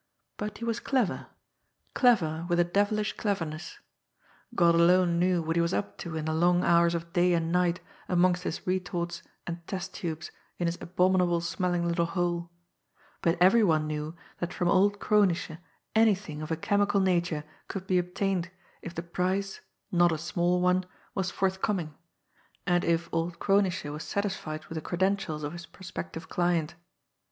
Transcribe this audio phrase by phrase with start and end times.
[0.37, 1.27] But he was clever
[1.93, 3.77] clever with a devilish cleverness.
[4.55, 7.51] God alone knew what he was up to in the long hours of day and
[7.51, 12.49] night amongst his retorts and test tubes in his abominable smelling little hole;
[13.21, 15.59] but every one knew that from old Kronische
[15.93, 18.49] anything of a chemical nature could be obtained
[18.81, 19.61] if the price,
[19.91, 20.83] not a small one,
[21.13, 21.93] was forthcoming,
[22.65, 26.73] and if old Kronische was satisfied with the credentials of his prospective client.